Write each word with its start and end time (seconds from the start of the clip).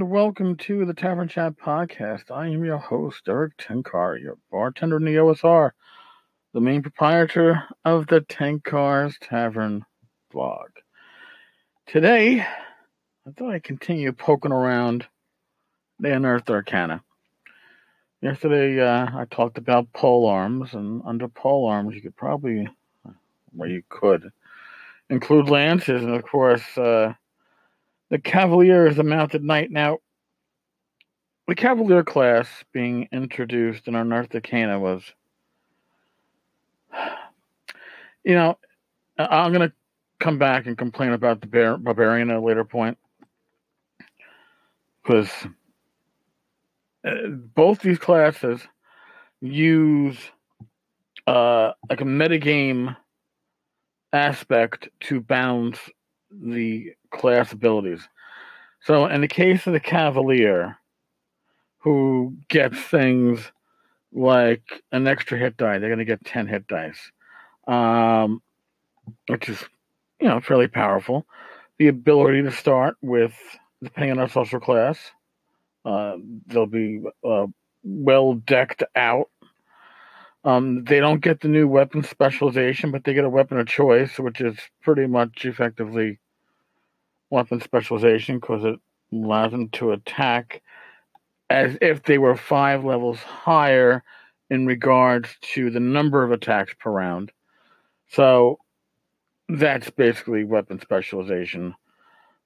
and 0.00 0.08
welcome 0.08 0.56
to 0.56 0.86
the 0.86 0.94
Tavern 0.94 1.28
Chat 1.28 1.58
Podcast. 1.58 2.30
I 2.30 2.46
am 2.46 2.64
your 2.64 2.78
host, 2.78 3.28
Erik 3.28 3.54
Tenkar, 3.58 4.18
your 4.18 4.38
bartender 4.50 4.96
in 4.96 5.04
the 5.04 5.16
OSR, 5.16 5.72
the 6.54 6.60
main 6.62 6.80
proprietor 6.80 7.64
of 7.84 8.06
the 8.06 8.22
Tenkar's 8.22 9.18
Tavern 9.20 9.84
blog. 10.32 10.70
Today, 11.86 12.40
I 12.40 13.30
thought 13.36 13.52
I'd 13.52 13.62
continue 13.62 14.10
poking 14.12 14.52
around 14.52 15.06
the 15.98 16.14
Unearthed 16.14 16.48
Arcana. 16.48 17.02
Yesterday, 18.22 18.80
uh, 18.80 19.06
I 19.14 19.26
talked 19.30 19.58
about 19.58 19.92
pole 19.92 20.26
arms, 20.26 20.72
and 20.72 21.02
under 21.04 21.28
pole 21.28 21.66
arms, 21.66 21.94
you 21.94 22.00
could 22.00 22.16
probably, 22.16 22.66
well, 23.52 23.68
you 23.68 23.82
could 23.90 24.32
include 25.10 25.50
lances, 25.50 26.02
and 26.02 26.14
of 26.14 26.22
course, 26.22 26.78
uh, 26.78 27.12
the 28.10 28.18
Cavalier 28.18 28.86
is 28.86 28.98
a 28.98 29.02
mounted 29.02 29.42
knight. 29.42 29.70
Now, 29.70 29.98
the 31.48 31.54
Cavalier 31.54 32.04
class 32.04 32.48
being 32.72 33.08
introduced 33.12 33.88
in 33.88 33.94
Unearthed 33.94 34.34
Arcana 34.34 34.78
was, 34.78 35.02
you 38.24 38.34
know, 38.34 38.58
I'm 39.18 39.52
going 39.52 39.68
to 39.68 39.74
come 40.18 40.38
back 40.38 40.66
and 40.66 40.76
complain 40.76 41.12
about 41.12 41.40
the 41.40 41.46
Bar- 41.46 41.78
Barbarian 41.78 42.30
at 42.30 42.36
a 42.36 42.40
later 42.40 42.64
point 42.64 42.98
because 45.02 45.30
uh, 47.04 47.28
both 47.54 47.80
these 47.80 47.98
classes 47.98 48.60
use 49.40 50.18
uh, 51.26 51.72
like 51.88 52.00
a 52.00 52.04
metagame 52.04 52.96
aspect 54.12 54.88
to 55.00 55.20
balance 55.20 55.78
the 56.30 56.92
class 57.10 57.52
abilities. 57.52 58.00
So, 58.82 59.06
in 59.06 59.20
the 59.20 59.28
case 59.28 59.66
of 59.66 59.72
the 59.72 59.80
Cavalier, 59.80 60.78
who 61.78 62.36
gets 62.48 62.78
things 62.78 63.52
like 64.12 64.82
an 64.92 65.06
extra 65.06 65.38
hit 65.38 65.56
die, 65.56 65.78
they're 65.78 65.88
going 65.88 65.98
to 65.98 66.04
get 66.04 66.24
10 66.24 66.46
hit 66.46 66.66
dice, 66.66 67.12
um, 67.66 68.42
which 69.28 69.48
is, 69.48 69.62
you 70.20 70.28
know, 70.28 70.40
fairly 70.40 70.68
powerful. 70.68 71.26
The 71.78 71.88
ability 71.88 72.42
to 72.42 72.52
start 72.52 72.96
with, 73.02 73.34
depending 73.82 74.12
on 74.12 74.18
our 74.18 74.28
social 74.28 74.60
class, 74.60 74.98
uh, 75.84 76.16
they'll 76.46 76.66
be 76.66 77.02
uh, 77.24 77.46
well 77.82 78.34
decked 78.34 78.82
out. 78.94 79.30
Um, 80.42 80.84
they 80.84 81.00
don't 81.00 81.20
get 81.20 81.40
the 81.40 81.48
new 81.48 81.68
weapon 81.68 82.02
specialization, 82.02 82.90
but 82.90 83.04
they 83.04 83.12
get 83.12 83.24
a 83.24 83.30
weapon 83.30 83.58
of 83.58 83.66
choice, 83.66 84.18
which 84.18 84.40
is 84.40 84.56
pretty 84.82 85.06
much 85.06 85.44
effectively 85.44 86.18
weapon 87.28 87.60
specialization 87.60 88.38
because 88.38 88.64
it 88.64 88.76
allows 89.12 89.52
them 89.52 89.68
to 89.70 89.92
attack 89.92 90.62
as 91.50 91.76
if 91.80 92.04
they 92.04 92.16
were 92.16 92.36
five 92.36 92.84
levels 92.84 93.18
higher 93.18 94.02
in 94.48 94.66
regards 94.66 95.28
to 95.40 95.70
the 95.70 95.80
number 95.80 96.22
of 96.24 96.32
attacks 96.32 96.74
per 96.78 96.90
round. 96.90 97.32
So 98.08 98.58
that's 99.48 99.90
basically 99.90 100.44
weapon 100.44 100.80
specialization. 100.80 101.74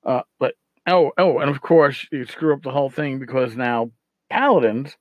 Uh, 0.05 0.23
but 0.39 0.55
oh, 0.87 1.13
oh, 1.19 1.39
and 1.39 1.51
of 1.51 1.61
course 1.61 2.07
you 2.11 2.27
screw 2.27 2.55
up 2.55 2.63
the 2.63 2.71
whole 2.71 2.91
thing 2.91 3.19
because 3.19 3.57
now 3.57 3.91
paladins, 4.31 4.97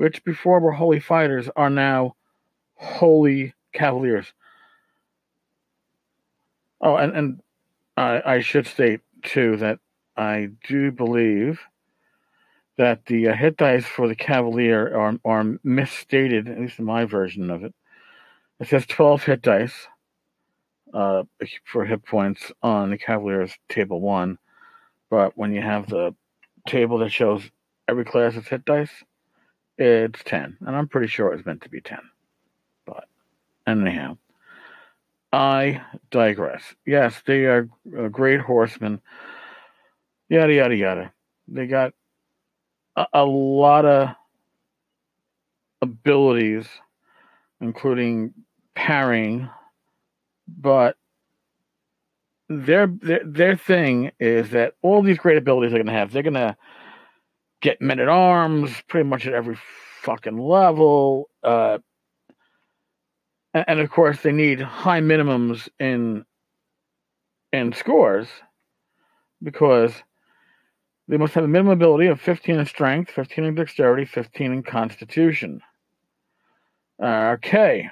which 0.00 0.24
before 0.24 0.60
were 0.60 0.72
holy 0.72 0.98
fighters, 0.98 1.50
are 1.56 1.68
now 1.68 2.16
holy 2.76 3.52
cavaliers. 3.74 4.32
Oh, 6.80 6.96
and 6.96 7.14
and 7.14 7.42
I, 7.98 8.22
I 8.24 8.40
should 8.40 8.66
state 8.66 9.02
too 9.22 9.58
that 9.58 9.78
I 10.16 10.52
do 10.66 10.90
believe 10.90 11.60
that 12.78 13.04
the 13.04 13.28
uh, 13.28 13.34
hit 13.34 13.58
dice 13.58 13.84
for 13.84 14.08
the 14.08 14.14
Cavalier 14.14 14.90
are, 14.96 15.18
are 15.22 15.58
misstated, 15.62 16.48
at 16.48 16.58
least 16.58 16.78
in 16.78 16.86
my 16.86 17.04
version 17.04 17.50
of 17.50 17.62
it. 17.62 17.74
It 18.58 18.68
says 18.68 18.86
12 18.86 19.24
hit 19.24 19.42
dice 19.42 19.86
uh, 20.94 21.24
for 21.66 21.84
hit 21.84 22.06
points 22.06 22.50
on 22.62 22.88
the 22.88 22.96
Cavalier's 22.96 23.52
table 23.68 24.00
one, 24.00 24.38
but 25.10 25.36
when 25.36 25.52
you 25.52 25.60
have 25.60 25.90
the 25.90 26.14
table 26.66 26.96
that 27.00 27.12
shows 27.12 27.42
every 27.86 28.06
class's 28.06 28.48
hit 28.48 28.64
dice, 28.64 29.04
it's 29.80 30.22
10. 30.24 30.58
And 30.60 30.76
I'm 30.76 30.88
pretty 30.88 31.08
sure 31.08 31.32
it's 31.32 31.46
meant 31.46 31.62
to 31.62 31.68
be 31.68 31.80
10. 31.80 31.98
But 32.86 33.08
anyhow. 33.66 34.16
I 35.32 35.82
digress. 36.10 36.62
Yes, 36.84 37.22
they 37.24 37.44
are 37.44 37.68
uh, 37.96 38.08
great 38.08 38.40
horsemen. 38.40 39.00
Yada, 40.28 40.52
yada, 40.52 40.74
yada. 40.76 41.12
They 41.46 41.66
got 41.66 41.92
a, 42.96 43.06
a 43.12 43.24
lot 43.24 43.84
of 43.84 44.08
abilities, 45.82 46.66
including 47.60 48.34
parrying, 48.74 49.48
but 50.48 50.96
their, 52.48 52.88
their 52.88 53.20
their 53.24 53.56
thing 53.56 54.10
is 54.18 54.50
that 54.50 54.74
all 54.82 55.02
these 55.02 55.18
great 55.18 55.38
abilities 55.38 55.70
they're 55.70 55.82
gonna 55.82 55.96
have, 55.96 56.12
they're 56.12 56.24
gonna 56.24 56.56
get 57.60 57.80
men 57.80 58.00
at 58.00 58.08
arms 58.08 58.70
pretty 58.88 59.08
much 59.08 59.26
at 59.26 59.34
every 59.34 59.58
fucking 60.02 60.38
level. 60.38 61.28
Uh, 61.42 61.78
and, 63.54 63.64
and 63.68 63.80
of 63.80 63.90
course 63.90 64.20
they 64.22 64.32
need 64.32 64.60
high 64.60 65.00
minimums 65.00 65.68
in 65.78 66.24
in 67.52 67.72
scores 67.72 68.28
because 69.42 69.92
they 71.08 71.16
must 71.16 71.34
have 71.34 71.42
a 71.42 71.48
minimum 71.48 71.72
ability 71.72 72.06
of 72.06 72.20
15 72.20 72.60
in 72.60 72.66
strength, 72.66 73.10
15 73.10 73.44
in 73.44 73.54
dexterity, 73.56 74.04
15 74.04 74.52
in 74.52 74.62
constitution. 74.62 75.60
Okay. 77.02 77.90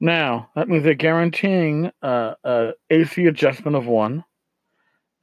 Now, 0.00 0.50
that 0.56 0.68
means 0.68 0.82
they're 0.82 0.94
guaranteeing 0.94 1.92
uh, 2.02 2.72
AC 2.90 3.26
adjustment 3.26 3.76
of 3.76 3.86
one 3.86 4.24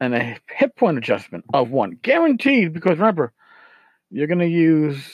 and 0.01 0.15
a 0.15 0.37
hit 0.49 0.75
point 0.75 0.97
adjustment 0.97 1.45
of 1.53 1.69
one. 1.69 1.97
Guaranteed, 2.01 2.73
because 2.73 2.97
remember, 2.97 3.31
you're 4.09 4.27
going 4.27 4.39
to 4.39 4.47
use 4.47 5.07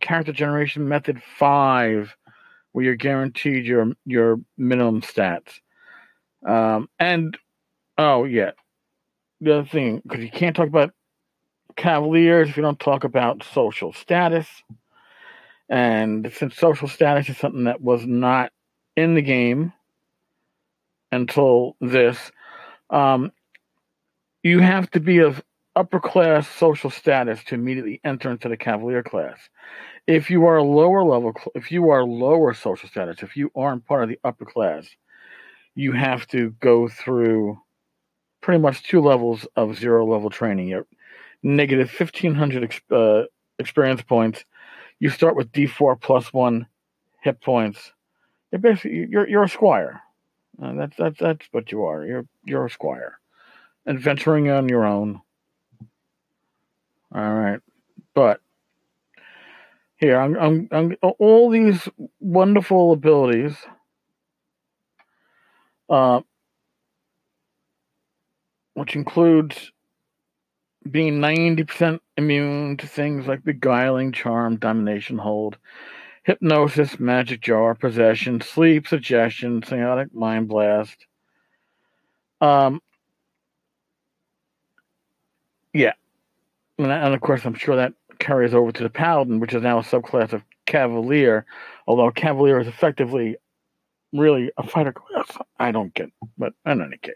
character 0.00 0.32
generation 0.32 0.88
method 0.88 1.22
five 1.38 2.14
where 2.72 2.84
you're 2.84 2.96
guaranteed 2.96 3.64
your 3.64 3.92
your 4.04 4.38
minimum 4.58 5.00
stats. 5.00 5.60
Um, 6.46 6.88
and 6.98 7.38
oh 7.96 8.24
yeah, 8.24 8.50
the 9.40 9.58
other 9.60 9.68
thing 9.68 10.02
because 10.06 10.22
you 10.22 10.30
can't 10.30 10.54
talk 10.54 10.68
about 10.68 10.92
Cavaliers 11.76 12.48
if 12.48 12.56
you 12.56 12.62
don't 12.62 12.80
talk 12.80 13.04
about 13.04 13.44
social 13.44 13.92
status. 13.92 14.48
And 15.70 16.32
since 16.34 16.56
social 16.56 16.88
status 16.88 17.28
is 17.28 17.36
something 17.36 17.64
that 17.64 17.80
was 17.80 18.04
not 18.04 18.50
in 18.96 19.14
the 19.14 19.22
game 19.22 19.72
until 21.12 21.76
this, 21.80 22.32
um, 22.90 23.32
you 24.42 24.60
have 24.60 24.90
to 24.92 25.00
be 25.00 25.18
of 25.18 25.42
upper 25.76 26.00
class 26.00 26.48
social 26.48 26.90
status 26.90 27.42
to 27.44 27.54
immediately 27.54 28.00
enter 28.04 28.30
into 28.30 28.48
the 28.48 28.56
Cavalier 28.56 29.02
class 29.02 29.38
if 30.08 30.30
you 30.30 30.46
are 30.46 30.56
a 30.56 30.64
lower 30.64 31.04
level, 31.04 31.34
if 31.54 31.70
you 31.70 31.90
are 31.90 32.02
lower 32.02 32.54
social 32.54 32.88
status, 32.88 33.22
if 33.22 33.36
you 33.36 33.52
aren't 33.54 33.84
part 33.84 34.02
of 34.02 34.08
the 34.08 34.18
upper 34.24 34.46
class, 34.46 34.88
you 35.74 35.92
have 35.92 36.26
to 36.28 36.50
go 36.60 36.88
through 36.88 37.60
pretty 38.40 38.58
much 38.58 38.82
two 38.82 39.02
levels 39.02 39.46
of 39.54 39.76
zero 39.76 40.06
level 40.06 40.30
training. 40.30 40.68
You're 40.68 40.86
negative 41.42 41.92
1500 41.96 42.80
uh, 42.90 43.24
experience 43.58 44.00
points. 44.00 44.44
You 44.98 45.10
start 45.10 45.36
with 45.36 45.52
D4 45.52 46.00
plus 46.00 46.32
one 46.32 46.66
hit 47.20 47.42
points. 47.42 47.92
You're 48.50 48.60
basically 48.60 49.06
you're 49.10 49.28
you're 49.28 49.44
a 49.44 49.48
squire. 49.48 50.00
Uh, 50.60 50.72
that's 50.72 50.96
that's 50.96 51.18
that's 51.18 51.46
what 51.52 51.70
you 51.70 51.84
are. 51.84 52.04
You're 52.06 52.26
you're 52.44 52.64
a 52.64 52.70
squire, 52.70 53.18
adventuring 53.88 54.50
on 54.50 54.68
your 54.68 54.84
own. 54.84 55.20
All 57.14 57.34
right, 57.34 57.60
but 58.14 58.40
here, 59.96 60.20
I'm, 60.20 60.36
I'm, 60.36 60.68
I'm 60.70 60.96
all 61.18 61.50
these 61.50 61.88
wonderful 62.20 62.92
abilities. 62.92 63.56
Uh, 65.88 66.20
which 68.78 68.94
includes 68.94 69.72
being 70.88 71.18
90% 71.18 71.98
immune 72.16 72.76
to 72.76 72.86
things 72.86 73.26
like 73.26 73.42
beguiling, 73.42 74.12
charm, 74.12 74.56
domination, 74.56 75.18
hold, 75.18 75.58
hypnosis, 76.22 77.00
magic 77.00 77.40
jar, 77.40 77.74
possession, 77.74 78.40
sleep, 78.40 78.86
suggestion, 78.86 79.62
psionic 79.64 80.14
mind 80.14 80.46
blast. 80.46 81.06
Um, 82.40 82.80
yeah. 85.72 85.92
And, 86.78 87.14
of 87.14 87.20
course, 87.20 87.44
I'm 87.44 87.54
sure 87.54 87.76
that 87.76 87.92
carries 88.18 88.54
over 88.54 88.72
to 88.72 88.82
the 88.82 88.90
Paladin, 88.90 89.40
which 89.40 89.54
is 89.54 89.62
now 89.62 89.78
a 89.78 89.82
subclass 89.82 90.32
of 90.32 90.42
Cavalier, 90.66 91.46
although 91.86 92.10
Cavalier 92.10 92.60
is 92.60 92.66
effectively 92.66 93.36
really 94.12 94.50
a 94.56 94.66
fighter 94.66 94.92
class. 94.92 95.38
I 95.58 95.72
don't 95.72 95.92
get, 95.94 96.10
but 96.36 96.52
in 96.66 96.80
any 96.80 96.98
case, 96.98 97.14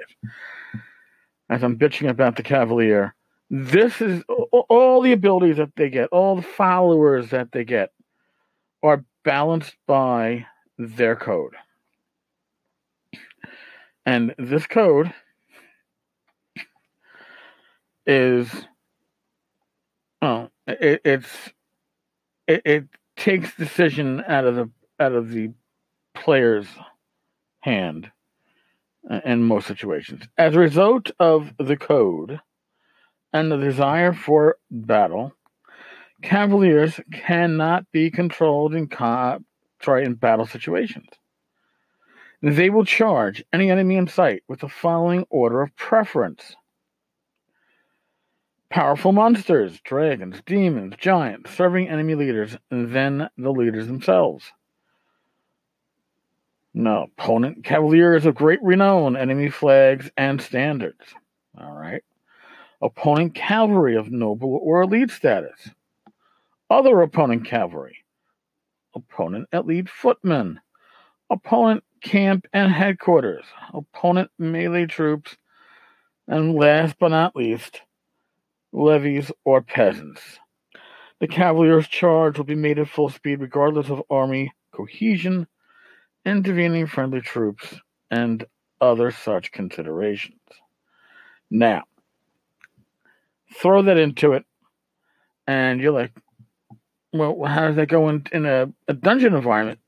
as 1.51 1.63
I'm 1.63 1.79
bitching 1.79 2.09
about 2.09 2.37
the 2.37 2.43
Cavalier, 2.43 3.15
This 3.53 4.01
is 4.01 4.23
all 4.51 5.03
the 5.03 5.13
abilities 5.13 5.59
that 5.59 5.77
they 5.77 5.91
get, 5.91 6.09
all 6.09 6.37
the 6.37 6.43
followers 6.43 7.29
that 7.31 7.53
they 7.53 7.65
get 7.65 7.93
are 8.83 9.05
balanced 9.25 9.77
by 9.87 10.47
their 10.79 11.15
code. 11.15 11.53
And 14.07 14.35
this 14.39 14.67
code 14.67 15.13
is 18.07 18.51
oh 20.21 20.49
it, 20.67 21.01
it's 21.05 21.29
it, 22.47 22.63
it 22.65 22.85
takes 23.17 23.55
decision 23.57 24.23
out 24.27 24.45
of 24.45 24.57
the 24.57 24.71
out 24.99 25.13
of 25.13 25.31
the 25.31 25.51
player's 26.15 26.67
hand 27.61 28.11
in 29.25 29.43
most 29.43 29.67
situations. 29.67 30.25
As 30.39 30.55
a 30.55 30.61
result 30.61 31.11
of 31.19 31.53
the 31.59 31.77
code 31.77 32.41
and 33.33 33.51
the 33.51 33.57
desire 33.57 34.13
for 34.13 34.57
battle, 34.71 35.33
cavaliers 36.23 37.01
cannot 37.13 37.91
be 37.93 38.11
controlled 38.11 38.75
in 38.75 38.89
co- 38.89 39.41
sorry, 39.83 40.05
in 40.05 40.15
battle 40.15 40.47
situations. 40.47 41.09
They 42.43 42.71
will 42.71 42.85
charge 42.85 43.45
any 43.53 43.71
enemy 43.71 43.97
in 43.97 44.09
sight 44.09 44.43
with 44.49 44.61
the 44.61 44.69
following 44.69 45.27
order 45.31 45.63
of 45.63 45.75
preference. 45.77 46.57
Powerful 48.73 49.13
monsters, 49.13 49.81
dragons, 49.85 50.41
demons, 50.47 50.95
giants, 50.97 51.51
serving 51.51 51.91
enemy 51.91 52.15
leaders, 52.15 52.57
and 52.71 52.91
then 52.95 53.29
the 53.37 53.51
leaders 53.51 53.87
themselves. 53.87 54.51
No, 56.73 57.09
opponent 57.19 57.65
cavaliers 57.65 58.25
of 58.25 58.35
great 58.35 58.63
renown, 58.63 59.15
enemy 59.15 59.51
flags 59.51 60.11
and 60.17 60.41
standards. 60.41 61.05
All 61.61 61.75
right. 61.75 62.03
Opponent 62.81 63.35
cavalry 63.35 63.95
of 63.95 64.11
noble 64.11 64.59
or 64.63 64.81
elite 64.81 65.11
status. 65.11 65.69
Other 66.71 67.03
opponent 67.03 67.45
cavalry. 67.45 67.99
Opponent 68.95 69.49
elite 69.53 69.91
footmen. 69.91 70.61
Opponent 71.29 71.85
camp 72.03 72.47
and 72.55 72.73
headquarters. 72.73 73.45
Opponent 73.75 74.31
melee 74.39 74.87
troops. 74.87 75.37
And 76.27 76.55
last 76.55 76.97
but 76.99 77.09
not 77.09 77.37
least, 77.37 77.83
levies 78.73 79.31
or 79.45 79.63
peasants. 79.63 80.39
The 81.21 81.29
cavaliers' 81.29 81.89
charge 81.89 82.37
will 82.37 82.45
be 82.45 82.55
made 82.55 82.79
at 82.79 82.89
full 82.89 83.09
speed 83.09 83.41
regardless 83.41 83.91
of 83.91 84.03
army 84.11 84.53
cohesion 84.73 85.47
intervening 86.25 86.87
friendly 86.87 87.21
troops, 87.21 87.75
and 88.11 88.45
other 88.81 89.11
such 89.11 89.53
considerations. 89.53 90.39
Now, 91.51 91.85
throw 93.55 93.83
that 93.83 93.97
into 93.97 94.33
it, 94.33 94.45
and 95.47 95.81
you're 95.81 95.93
like, 95.93 96.13
well, 97.13 97.45
how 97.45 97.67
does 97.67 97.77
that 97.77 97.89
go 97.89 98.09
in, 98.09 98.25
in 98.33 98.47
a, 98.47 98.73
a 98.89 98.95
dungeon 98.95 99.35
environment? 99.35 99.81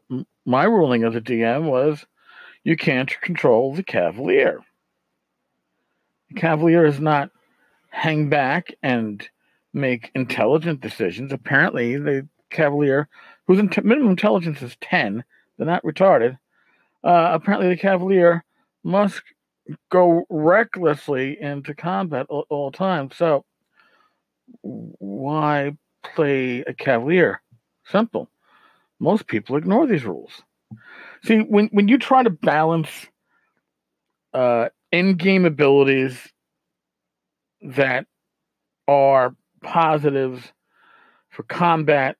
My 0.45 0.65
ruling 0.65 1.05
as 1.05 1.15
a 1.15 1.21
DM 1.21 1.65
was 1.65 2.05
you 2.65 2.77
can't 2.77 3.11
control 3.23 3.75
the 3.75 3.83
Cavalier. 3.83 4.61
The 6.31 6.41
Cavalier 6.41 6.85
is 6.85 7.01
not 7.01 7.31
hang 7.95 8.29
back 8.29 8.75
and 8.83 9.27
make 9.73 10.11
intelligent 10.15 10.81
decisions. 10.81 11.33
Apparently, 11.33 11.97
the 11.97 12.29
Cavalier, 12.51 13.09
whose 13.47 13.63
minimum 13.83 14.11
intelligence 14.11 14.61
is 14.63 14.77
10, 14.81 15.25
they're 15.57 15.67
not 15.67 15.85
retarded. 15.85 16.39
Uh, 17.03 17.31
apparently, 17.33 17.69
the 17.69 17.77
Cavalier 17.77 18.45
must 18.83 19.23
go 19.91 20.25
recklessly 20.29 21.41
into 21.41 21.75
combat 21.75 22.27
all, 22.29 22.47
all 22.51 22.71
the 22.71 22.77
time. 22.77 23.11
So, 23.15 23.45
why 24.61 25.77
play 26.03 26.61
a 26.61 26.75
Cavalier? 26.75 27.41
Simple. 27.87 28.29
Most 28.99 29.27
people 29.27 29.57
ignore 29.57 29.87
these 29.87 30.05
rules. 30.05 30.43
See, 31.25 31.39
when, 31.39 31.69
when 31.69 31.89
you 31.89 31.99
try 31.99 32.23
to 32.23 32.31
balance 32.31 32.89
uh, 34.33 34.69
in 34.91 35.15
game 35.15 35.45
abilities 35.45 36.19
that 37.65 38.07
are 38.87 39.35
positives 39.63 40.53
for 41.31 41.43
combat 41.45 42.17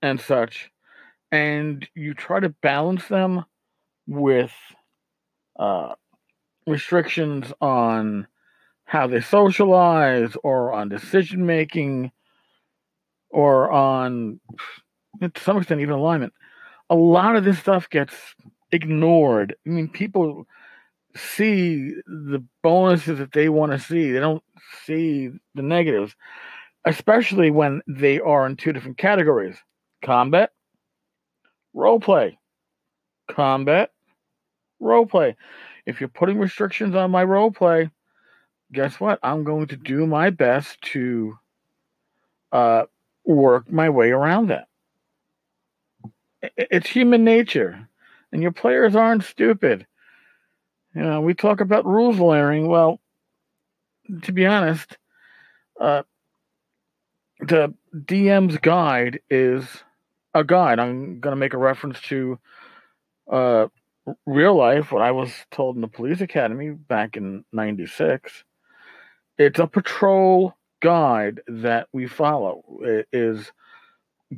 and 0.00 0.20
such, 0.20 0.70
and 1.30 1.86
you 1.94 2.14
try 2.14 2.40
to 2.40 2.48
balance 2.48 3.06
them 3.08 3.44
with 4.06 4.52
uh, 5.58 5.94
restrictions 6.66 7.52
on 7.60 8.26
how 8.84 9.06
they 9.06 9.20
socialize 9.20 10.36
or 10.42 10.72
on 10.72 10.88
decision 10.88 11.44
making 11.44 12.10
or 13.28 13.70
on 13.70 14.40
to 15.20 15.30
some 15.36 15.58
extent 15.58 15.80
even 15.80 15.94
alignment. 15.94 16.32
A 16.88 16.94
lot 16.94 17.36
of 17.36 17.44
this 17.44 17.58
stuff 17.58 17.88
gets 17.90 18.14
ignored. 18.72 19.54
I 19.66 19.70
mean 19.70 19.88
people 19.88 20.46
see 21.14 21.92
the 22.06 22.42
bonuses 22.62 23.18
that 23.18 23.32
they 23.32 23.48
want 23.48 23.72
to 23.72 23.78
see 23.78 24.12
they 24.12 24.20
don't 24.20 24.42
see 24.84 25.30
the 25.54 25.62
negatives 25.62 26.14
especially 26.84 27.50
when 27.50 27.82
they 27.86 28.20
are 28.20 28.46
in 28.46 28.56
two 28.56 28.72
different 28.72 28.96
categories 28.96 29.56
combat 30.04 30.50
Role 31.72 32.00
play. 32.00 32.38
Combat. 33.30 33.90
Role 34.80 35.06
play. 35.06 35.36
If 35.86 36.00
you're 36.00 36.08
putting 36.08 36.38
restrictions 36.38 36.94
on 36.94 37.10
my 37.10 37.24
role 37.24 37.50
play, 37.50 37.90
guess 38.72 38.98
what? 38.98 39.18
I'm 39.22 39.44
going 39.44 39.68
to 39.68 39.76
do 39.76 40.06
my 40.06 40.30
best 40.30 40.80
to 40.92 41.38
uh, 42.52 42.84
work 43.24 43.70
my 43.70 43.88
way 43.88 44.10
around 44.10 44.48
that. 44.48 44.68
It's 46.56 46.88
human 46.88 47.22
nature, 47.22 47.88
and 48.32 48.42
your 48.42 48.52
players 48.52 48.96
aren't 48.96 49.24
stupid. 49.24 49.86
You 50.94 51.02
know, 51.02 51.20
we 51.20 51.34
talk 51.34 51.60
about 51.60 51.86
rules 51.86 52.18
layering. 52.18 52.66
Well, 52.66 53.00
to 54.22 54.32
be 54.32 54.46
honest, 54.46 54.96
uh, 55.80 56.02
the 57.40 57.74
DM's 57.94 58.58
guide 58.58 59.20
is 59.30 59.64
a 60.34 60.44
guide. 60.44 60.78
I'm 60.78 61.20
going 61.20 61.32
to 61.32 61.40
make 61.40 61.54
a 61.54 61.58
reference 61.58 62.00
to 62.02 62.38
uh, 63.30 63.68
real 64.26 64.56
life, 64.56 64.90
what 64.92 65.02
I 65.02 65.12
was 65.12 65.32
told 65.50 65.76
in 65.76 65.82
the 65.82 65.88
police 65.88 66.20
academy 66.20 66.70
back 66.70 67.16
in 67.16 67.44
96. 67.52 68.44
It's 69.38 69.58
a 69.58 69.66
patrol 69.66 70.56
guide 70.80 71.40
that 71.46 71.88
we 71.92 72.06
follow. 72.06 72.62
It 72.82 73.08
is 73.12 73.52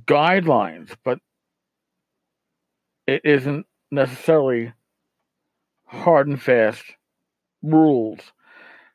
guidelines, 0.07 0.95
but 1.05 1.19
it 3.07 3.23
isn't 3.25 3.67
necessarily 3.91 4.73
hard 5.93 6.27
and 6.27 6.41
fast 6.41 6.83
rules. 7.63 8.19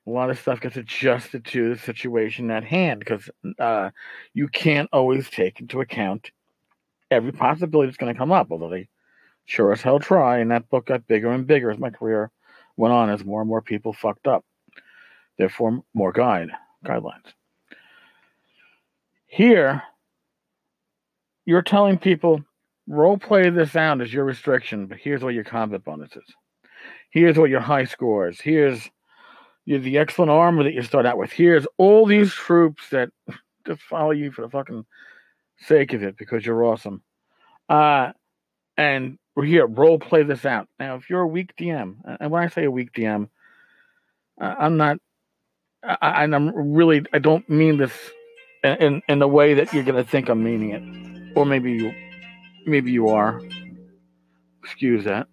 A 0.05 0.09
lot 0.09 0.29
of 0.29 0.39
stuff 0.39 0.61
gets 0.61 0.77
adjusted 0.77 1.45
to 1.45 1.69
the 1.69 1.79
situation 1.79 2.49
at 2.49 2.63
hand 2.63 2.99
because 2.99 3.29
uh, 3.59 3.91
you 4.33 4.47
can't 4.47 4.89
always 4.91 5.29
take 5.29 5.59
into 5.59 5.81
account 5.81 6.31
every 7.11 7.31
possibility 7.31 7.87
that's 7.87 7.97
going 7.97 8.13
to 8.13 8.17
come 8.17 8.31
up, 8.31 8.47
although 8.51 8.69
they 8.69 8.87
sure 9.45 9.71
as 9.71 9.81
hell 9.81 9.99
try. 9.99 10.39
And 10.39 10.51
that 10.51 10.69
book 10.69 10.87
got 10.87 11.07
bigger 11.07 11.29
and 11.29 11.45
bigger 11.45 11.69
as 11.69 11.77
my 11.77 11.89
career 11.89 12.31
went 12.77 12.93
on, 12.93 13.09
as 13.09 13.25
more 13.25 13.41
and 13.41 13.49
more 13.49 13.61
people 13.61 13.93
fucked 13.93 14.27
up. 14.27 14.45
Therefore, 15.37 15.83
more 15.93 16.11
guide 16.11 16.49
guidelines. 16.85 17.33
Here, 19.27 19.83
you're 21.45 21.61
telling 21.61 21.97
people 21.97 22.43
role 22.87 23.17
play 23.17 23.49
this 23.49 23.75
out 23.75 24.01
as 24.01 24.13
your 24.13 24.23
restriction, 24.23 24.87
but 24.87 24.97
here's 24.97 25.21
what 25.21 25.33
your 25.33 25.43
combat 25.43 25.83
bonuses. 25.83 26.23
Here's 27.17 27.35
what 27.35 27.49
your 27.49 27.61
high 27.61 27.85
scores. 27.85 28.39
Here's 28.39 28.91
the 29.65 29.97
excellent 29.97 30.29
armor 30.29 30.63
that 30.63 30.75
you 30.75 30.83
start 30.83 31.07
out 31.07 31.17
with. 31.17 31.31
Here's 31.31 31.65
all 31.77 32.05
these 32.05 32.31
troops 32.31 32.91
that 32.91 33.09
just 33.65 33.81
follow 33.81 34.11
you 34.11 34.31
for 34.31 34.43
the 34.43 34.49
fucking 34.49 34.85
sake 35.61 35.93
of 35.93 36.03
it 36.03 36.15
because 36.15 36.45
you're 36.45 36.63
awesome. 36.63 37.01
Uh, 37.67 38.11
and 38.77 39.17
we're 39.35 39.45
here, 39.45 39.65
role 39.65 39.97
play 39.97 40.21
this 40.21 40.45
out. 40.45 40.67
Now, 40.77 40.93
if 40.93 41.09
you're 41.09 41.21
a 41.21 41.27
weak 41.27 41.55
DM, 41.59 41.95
and 42.19 42.29
when 42.29 42.43
I 42.43 42.49
say 42.49 42.65
a 42.65 42.71
weak 42.71 42.93
DM, 42.93 43.29
I'm 44.39 44.77
not, 44.77 44.99
I, 45.81 46.23
and 46.23 46.35
I'm 46.35 46.49
really, 46.55 47.03
I 47.13 47.17
don't 47.17 47.49
mean 47.49 47.77
this 47.77 47.93
in 48.63 49.01
in 49.09 49.17
the 49.17 49.27
way 49.27 49.55
that 49.55 49.73
you're 49.73 49.83
gonna 49.83 50.03
think 50.03 50.29
I'm 50.29 50.43
meaning 50.43 50.69
it, 50.69 51.35
or 51.35 51.47
maybe 51.47 51.71
you, 51.71 51.93
maybe 52.67 52.91
you 52.91 53.09
are. 53.09 53.41
Excuse 54.63 55.05
that, 55.05 55.27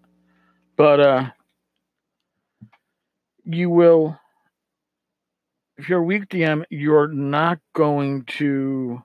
but 0.78 1.00
uh, 1.00 1.30
you 3.44 3.70
will. 3.70 4.18
If 5.76 5.88
you're 5.88 6.00
a 6.00 6.04
weak 6.04 6.28
DM, 6.28 6.64
you're 6.70 7.08
not 7.08 7.58
going 7.74 8.24
to 8.38 9.02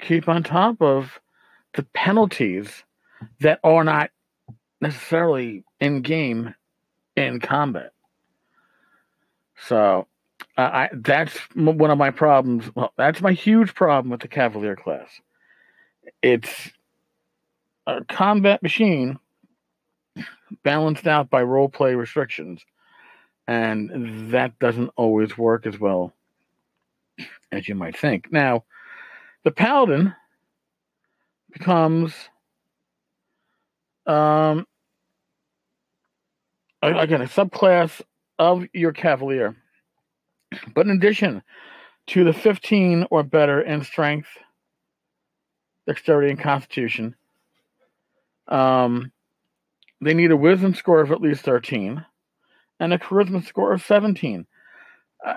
keep 0.00 0.28
on 0.28 0.42
top 0.42 0.82
of 0.82 1.20
the 1.72 1.84
penalties 1.94 2.84
that 3.40 3.60
are 3.64 3.84
not 3.84 4.10
necessarily 4.80 5.64
in 5.80 6.02
game 6.02 6.54
in 7.16 7.40
combat. 7.40 7.92
So 9.56 10.06
I, 10.56 10.90
that's 10.92 11.36
one 11.54 11.90
of 11.90 11.98
my 11.98 12.10
problems. 12.10 12.70
Well, 12.74 12.92
that's 12.96 13.20
my 13.20 13.32
huge 13.32 13.74
problem 13.74 14.10
with 14.10 14.20
the 14.20 14.28
Cavalier 14.28 14.76
class. 14.76 15.08
It's 16.22 16.70
a 17.86 18.04
combat 18.04 18.62
machine 18.62 19.18
balanced 20.62 21.06
out 21.06 21.30
by 21.30 21.42
role 21.42 21.68
play 21.68 21.94
restrictions, 21.94 22.64
and 23.46 24.32
that 24.32 24.58
doesn't 24.58 24.90
always 24.96 25.36
work 25.36 25.66
as 25.66 25.78
well 25.78 26.12
as 27.52 27.68
you 27.68 27.74
might 27.74 27.96
think. 27.96 28.32
Now, 28.32 28.64
the 29.44 29.50
Paladin 29.50 30.14
becomes 31.52 32.12
um, 34.06 34.66
again 36.82 37.22
a 37.22 37.26
subclass 37.26 38.00
of 38.38 38.64
your 38.72 38.92
Cavalier 38.92 39.56
but 40.74 40.86
in 40.86 40.92
addition 40.92 41.42
to 42.08 42.24
the 42.24 42.32
15 42.32 43.06
or 43.10 43.22
better 43.22 43.60
in 43.60 43.82
strength, 43.82 44.28
dexterity, 45.86 46.30
and 46.30 46.40
constitution, 46.40 47.16
um, 48.48 49.10
they 50.00 50.14
need 50.14 50.30
a 50.30 50.36
wisdom 50.36 50.74
score 50.74 51.00
of 51.00 51.12
at 51.12 51.20
least 51.20 51.42
13 51.42 52.04
and 52.84 52.92
a 52.92 52.98
charisma 52.98 53.44
score 53.44 53.72
of 53.72 53.82
17. 53.82 54.46
Uh, 55.24 55.34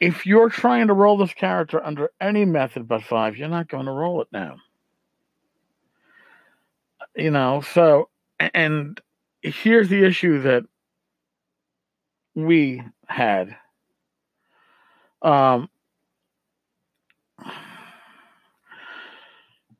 if 0.00 0.26
you're 0.26 0.50
trying 0.50 0.86
to 0.88 0.92
roll 0.92 1.16
this 1.16 1.32
character 1.32 1.84
under 1.84 2.10
any 2.20 2.44
method 2.44 2.86
but 2.86 3.02
five, 3.02 3.36
you're 3.36 3.48
not 3.48 3.68
going 3.68 3.86
to 3.86 3.92
roll 3.92 4.20
it 4.20 4.28
now. 4.32 4.56
You 7.16 7.30
know, 7.30 7.62
so, 7.62 8.08
and 8.38 9.00
here's 9.40 9.88
the 9.88 10.04
issue 10.04 10.42
that 10.42 10.64
we 12.34 12.82
had 13.06 13.56
um, 15.22 15.68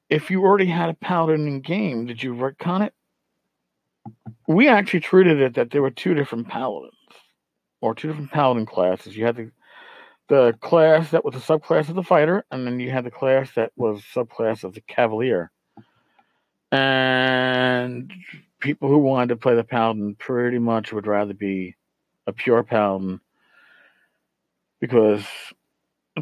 if 0.09 0.31
you 0.31 0.43
already 0.43 0.67
had 0.67 0.91
a 0.91 0.95
paladin 0.95 1.47
in 1.47 1.61
game, 1.61 2.07
did 2.07 2.23
you 2.23 2.35
retcon 2.35 2.87
it? 2.87 2.95
We 4.49 4.69
actually 4.69 5.01
treated 5.01 5.41
it 5.41 5.55
that 5.55 5.71
there 5.71 5.83
were 5.83 5.91
two 5.91 6.15
different 6.15 6.49
paladins, 6.49 6.95
or 7.81 7.95
two 7.95 8.09
different 8.09 8.33
paladin 8.33 8.67
classes. 8.67 9.17
You 9.17 9.25
had 9.25 9.37
the 9.37 9.51
the 10.29 10.57
class 10.61 11.11
that 11.11 11.25
was 11.25 11.35
a 11.35 11.39
subclass 11.39 11.89
of 11.89 11.95
the 11.95 12.03
fighter, 12.03 12.45
and 12.51 12.67
then 12.67 12.81
you 12.81 12.91
had 12.91 13.05
the 13.05 13.11
class 13.11 13.51
that 13.55 13.73
was 13.77 14.03
subclass 14.15 14.65
of 14.65 14.73
the 14.73 14.81
cavalier. 14.81 15.51
And 16.71 18.11
people 18.61 18.89
who 18.89 18.99
wanted 18.99 19.29
to 19.29 19.37
play 19.37 19.55
the 19.55 19.65
paladin 19.65 20.15
pretty 20.15 20.59
much 20.59 20.93
would 20.93 21.07
rather 21.07 21.35
be 21.35 21.77
a 22.27 22.33
pure 22.33 22.63
paladin 22.63 23.21
because 24.81 25.27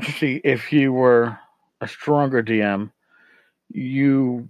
see 0.03 0.41
if 0.43 0.73
you 0.73 0.93
were 0.93 1.39
a 1.81 1.89
stronger 1.89 2.43
DM, 2.43 2.91
you 3.71 4.49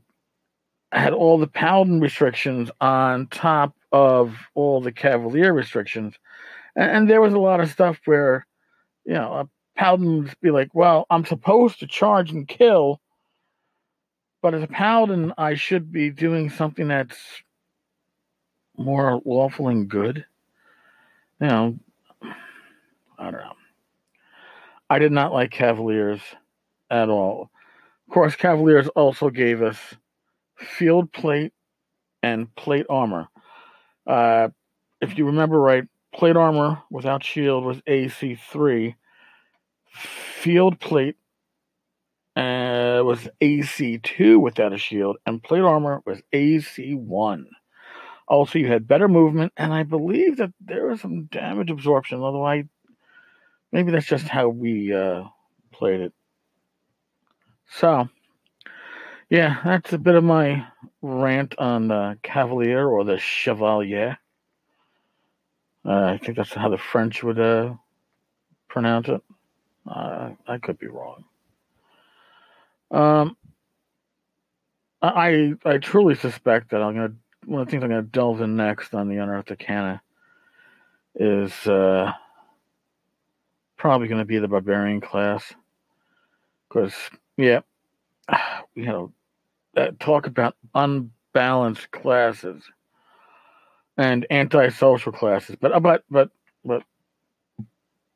had 0.93 1.13
all 1.13 1.39
the 1.39 1.47
paladin 1.47 2.01
restrictions 2.01 2.71
on 2.81 3.27
top 3.29 3.75
of 3.93 4.37
all 4.55 4.81
the 4.81 4.93
cavalier 4.93 5.53
restrictions, 5.53 6.15
and, 6.77 6.91
and 6.91 7.11
there 7.11 7.21
was 7.21 7.33
a 7.33 7.39
lot 7.39 7.61
of 7.61 7.71
stuff 7.71 7.99
where 8.05 8.47
you 9.05 9.15
know 9.15 9.33
a 9.33 9.49
paladin 9.79 10.25
would 10.25 10.41
be 10.41 10.51
like, 10.51 10.75
"Well, 10.75 11.07
I'm 11.11 11.25
supposed 11.25 11.81
to 11.81 11.87
charge 11.87 12.31
and 12.31 12.47
kill." 12.47 13.01
But 14.43 14.55
as 14.55 14.63
a 14.63 14.69
paladin, 14.69 15.35
I 15.37 15.55
should 15.55 15.93
be 15.93 16.11
doing 16.11 16.49
something 16.49 16.89
that's 16.89 17.43
more 18.77 19.21
lawful 19.25 19.69
and 19.69 19.89
good. 19.89 20.25
You 21.41 21.47
know, 21.47 21.79
I 23.19 23.25
don't 23.31 23.41
know. 23.41 23.57
I 24.89 24.99
did 24.99 25.13
not 25.13 25.33
like 25.33 25.51
Cavaliers 25.51 26.21
at 26.91 27.09
all. 27.09 27.51
Of 28.09 28.15
course, 28.15 28.35
Cavaliers 28.35 28.89
also 28.89 29.31
gave 29.31 29.63
us 29.63 29.79
field 30.61 31.13
plate 31.13 31.53
and 32.23 32.55
plate 32.55 32.87
armor. 32.89 33.29
Uh, 34.07 34.49
if 35.01 35.17
you 35.17 35.27
remember 35.27 35.61
right, 35.61 35.85
plate 36.15 36.37
armor 36.37 36.83
without 36.91 37.25
shield 37.25 37.65
was 37.65 37.81
AC3. 37.87 38.95
Field 39.93 40.79
plate 40.81 41.17
uh, 42.37 43.03
was 43.05 43.29
AC2 43.41 44.39
without 44.39 44.73
a 44.73 44.79
shield, 44.79 45.17
and 45.27 45.43
plate 45.43 45.63
armor 45.63 46.01
was 46.07 46.23
AC1. 46.33 47.47
Also, 48.29 48.59
you 48.59 48.69
had 48.69 48.87
better 48.87 49.09
movement, 49.09 49.53
and 49.57 49.75
I 49.75 49.83
believe 49.83 50.37
that 50.37 50.53
there 50.61 50.87
was 50.87 51.01
some 51.01 51.25
damage 51.25 51.71
absorption, 51.71 52.21
although 52.21 52.47
I 52.47 52.65
maybe 53.73 53.91
that's 53.91 54.07
just 54.07 54.29
how 54.29 54.49
we 54.49 54.95
uh, 54.95 55.25
played 55.73 56.01
it. 56.01 56.13
So, 57.69 58.09
yeah, 59.31 59.61
that's 59.65 59.93
a 59.93 59.99
bit 59.99 60.17
of 60.17 60.25
my 60.25 60.67
rant 61.03 61.55
on 61.59 61.89
the 61.89 62.19
Cavalier 62.23 62.87
or 62.87 63.05
the 63.05 63.19
Chevalier. 63.19 64.19
Uh, 65.85 66.05
I 66.05 66.19
think 66.19 66.37
that's 66.37 66.53
how 66.53 66.69
the 66.69 66.77
French 66.79 67.23
would 67.23 67.39
uh, 67.39 67.75
pronounce 68.69 69.09
it. 69.09 69.23
Uh, 69.89 70.31
I 70.47 70.59
could 70.59 70.79
be 70.79 70.89
wrong. 70.89 71.25
Um, 72.91 73.37
I 75.01 75.55
I 75.65 75.79
truly 75.79 76.15
suspect 76.17 76.71
that 76.71 76.83
I'm 76.83 76.95
gonna 76.95 77.13
one 77.47 77.63
of 77.63 77.67
the 77.67 77.71
things 77.71 77.83
I'm 77.83 77.91
gonna 77.91 78.03
delve 78.03 78.41
in 78.41 78.57
next 78.57 78.95
on 78.95 79.09
the 79.09 79.17
Unearthed 79.17 79.51
Arcana 79.51 80.03
is 81.15 81.53
uh, 81.67 82.13
probably 83.77 84.09
to 84.09 84.25
be 84.25 84.39
the 84.39 84.49
barbarian 84.49 85.01
class 85.01 85.55
because 86.69 86.95
yeah 87.37 87.61
we 88.77 88.85
had 88.85 88.95
a 88.95 89.09
talk 89.99 90.27
about 90.27 90.57
unbalanced 90.75 91.91
classes 91.91 92.63
and 93.97 94.27
antisocial 94.31 95.13
classes 95.13 95.57
but 95.61 95.73
uh, 95.73 95.81
but 95.81 96.05
but 96.11 96.31
but 96.65 96.83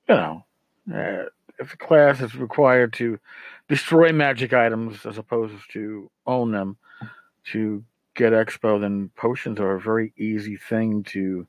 you 0.09 0.15
know 0.15 0.45
uh, 0.95 1.25
if 1.59 1.73
a 1.73 1.77
class 1.77 2.21
is 2.21 2.35
required 2.35 2.93
to 2.93 3.19
destroy 3.69 4.13
magic 4.13 4.53
items 4.53 5.07
as 5.07 5.19
opposed 5.19 5.55
to 5.73 6.11
own 6.27 6.53
them 6.53 6.77
to 7.45 7.85
get 8.15 8.33
expo 8.33 8.81
then 8.81 9.11
potions 9.17 9.61
are 9.61 9.75
a 9.75 9.81
very 9.81 10.13
easy 10.17 10.57
thing 10.57 11.03
to 11.05 11.47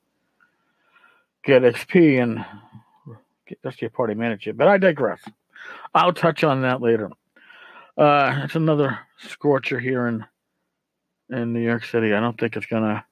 get 1.44 1.62
xp 1.62 2.22
and 2.22 2.46
that's 3.62 3.82
your 3.82 3.90
party 3.90 4.14
manager. 4.14 4.54
But 4.54 4.68
I 4.68 4.78
digress. 4.78 5.22
I'll 5.94 6.14
touch 6.14 6.44
on 6.44 6.62
that 6.62 6.82
later. 6.82 7.10
Uh, 7.98 8.42
it's 8.44 8.56
another 8.56 9.00
scorcher 9.20 9.80
here 9.80 10.08
in 10.08 10.26
in 11.30 11.54
New 11.54 11.62
York 11.62 11.86
City. 11.86 12.14
I 12.14 12.20
don't 12.20 12.38
think 12.38 12.58
it's 12.58 12.66
gonna. 12.66 13.06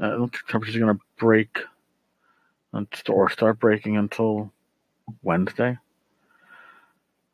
Uh, 0.00 0.06
I 0.06 0.10
don't 0.10 0.30
think 0.30 0.46
temperature's 0.48 0.80
gonna 0.80 0.98
break 1.18 1.58
or 3.08 3.28
start 3.28 3.60
breaking 3.60 3.98
until 3.98 4.50
Wednesday. 5.22 5.76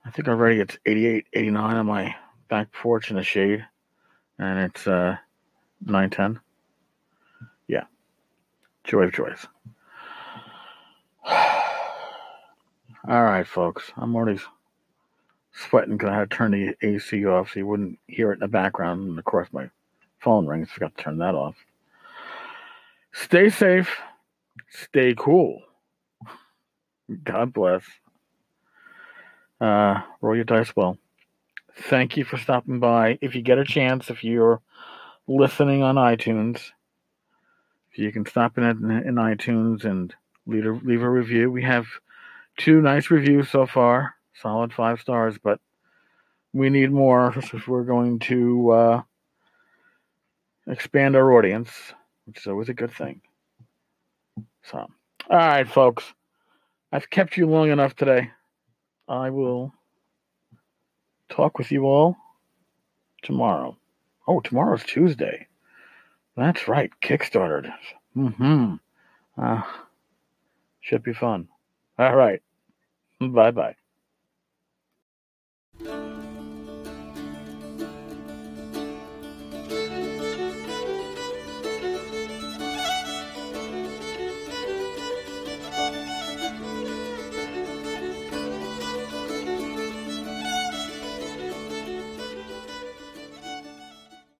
I 0.05 0.11
think 0.11 0.27
already 0.27 0.59
it's 0.61 0.77
88, 0.85 1.27
89 1.33 1.77
on 1.77 1.87
my 1.87 2.17
back 2.49 2.73
porch 2.73 3.11
in 3.11 3.17
the 3.17 3.23
shade, 3.23 3.65
and 4.38 4.59
it's 4.59 4.87
uh, 4.87 5.17
910. 5.85 6.41
Yeah, 7.69 7.85
joy 8.83 9.03
of 9.03 9.12
joys. 9.12 9.47
All 11.25 13.23
right, 13.23 13.47
folks. 13.47 13.93
I'm 13.97 14.17
already 14.17 14.41
sweating 15.69 15.97
because 15.97 16.11
I 16.11 16.17
had 16.17 16.31
to 16.31 16.37
turn 16.37 16.53
the 16.53 16.77
AC 16.87 17.25
off 17.27 17.53
so 17.53 17.61
you 17.61 17.67
wouldn't 17.67 17.99
hear 18.07 18.31
it 18.31 18.35
in 18.35 18.41
the 18.41 18.49
background. 18.49 19.09
And 19.09 19.19
of 19.19 19.25
course, 19.25 19.49
my 19.53 19.71
phone 20.21 20.47
rings. 20.47 20.71
Forgot 20.71 20.97
to 20.97 21.03
turn 21.03 21.19
that 21.19 21.35
off. 21.35 21.57
Stay 23.12 23.50
safe. 23.50 23.97
Stay 24.71 25.15
cool. 25.17 25.62
God 27.25 27.53
bless. 27.53 27.83
Uh, 29.61 30.03
roll 30.21 30.37
your 30.37 30.45
dice 30.45 30.75
well. 30.77 30.99
Thank 31.77 32.17
you 32.17 32.25
for 32.25 32.37
stopping 32.38 32.81
by. 32.81 33.19
If 33.21 33.35
you 33.35 33.43
get 33.43 33.59
a 33.59 33.65
chance, 33.65 34.11
if 34.11 34.25
you're 34.25 34.61
listening 35.27 35.83
on 35.83 35.95
iTunes, 35.97 36.61
if 37.93 37.99
you 37.99 38.12
can 38.12 38.27
stop 38.27 38.59
in, 38.59 38.65
in 38.65 39.15
iTunes 39.15 39.85
and 39.85 40.15
leave 40.47 40.67
a, 40.67 40.73
leave 40.73 41.03
a 41.03 41.11
review. 41.11 41.50
We 41.50 41.62
have 41.62 41.87
two 42.57 42.81
nice 42.81 43.11
reviews 43.11 43.49
so 43.49 43.67
far, 43.67 44.15
solid 44.40 44.73
five 44.73 45.00
stars, 45.00 45.37
but 45.42 45.61
we 46.52 46.71
need 46.71 46.90
more 46.90 47.33
if 47.52 47.68
we're 47.68 47.85
going 47.85 48.18
to 48.21 48.71
uh, 48.71 49.02
expand 50.66 51.16
our 51.16 51.33
audience, 51.33 51.71
which 52.26 52.38
is 52.38 52.47
always 52.47 52.68
a 52.68 52.75
good 52.75 52.92
thing. 52.92 53.21
So, 54.64 54.78
all 54.78 55.37
right, 55.37 55.68
folks, 55.68 56.04
I've 56.92 57.11
kept 57.11 57.37
you 57.37 57.47
long 57.47 57.71
enough 57.71 57.97
today. 57.97 58.30
I 59.09 59.30
will 59.30 59.73
talk 61.30 61.59
with 61.59 61.73
you 61.73 61.85
all 61.85 62.16
tomorrow. 63.23 63.76
Oh, 64.26 64.40
tomorrow's 64.40 64.85
Tuesday. 64.85 65.47
That's 66.37 66.68
right, 66.68 66.90
Kickstarter. 67.02 67.73
Mm-hmm. 68.16 68.75
Uh, 69.37 69.62
should 70.80 71.02
be 71.02 71.14
fun. 71.14 71.49
All 71.99 72.14
right. 72.14 72.42
Bye 73.21 73.50
bye. 73.50 73.75